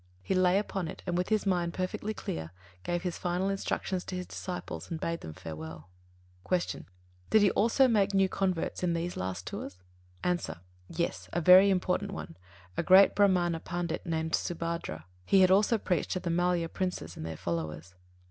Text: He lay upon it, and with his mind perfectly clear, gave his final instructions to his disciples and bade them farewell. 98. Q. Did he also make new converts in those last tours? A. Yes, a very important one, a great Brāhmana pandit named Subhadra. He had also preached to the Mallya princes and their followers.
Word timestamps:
He 0.23 0.33
lay 0.33 0.57
upon 0.57 0.87
it, 0.87 1.03
and 1.05 1.15
with 1.15 1.29
his 1.29 1.45
mind 1.45 1.75
perfectly 1.75 2.11
clear, 2.15 2.49
gave 2.81 3.03
his 3.03 3.19
final 3.19 3.49
instructions 3.49 4.03
to 4.05 4.15
his 4.15 4.25
disciples 4.25 4.89
and 4.89 4.99
bade 4.99 5.21
them 5.21 5.33
farewell. 5.35 5.89
98. 6.49 6.67
Q. 6.69 6.85
Did 7.29 7.43
he 7.43 7.51
also 7.51 7.87
make 7.87 8.11
new 8.11 8.27
converts 8.27 8.81
in 8.81 8.93
those 8.93 9.15
last 9.15 9.45
tours? 9.45 9.77
A. 10.23 10.39
Yes, 10.89 11.29
a 11.33 11.39
very 11.39 11.69
important 11.69 12.09
one, 12.13 12.35
a 12.75 12.81
great 12.81 13.15
Brāhmana 13.15 13.63
pandit 13.63 14.03
named 14.03 14.31
Subhadra. 14.33 15.03
He 15.23 15.41
had 15.41 15.51
also 15.51 15.77
preached 15.77 16.09
to 16.13 16.19
the 16.19 16.31
Mallya 16.31 16.67
princes 16.67 17.15
and 17.15 17.23
their 17.23 17.37
followers. 17.37 17.93